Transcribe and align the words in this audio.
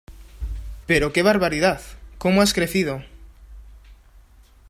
¡Pero 0.87 1.13
que 1.13 1.21
barbaridad, 1.21 1.79
como 2.17 2.41
has 2.41 2.55
crecido! 2.55 3.03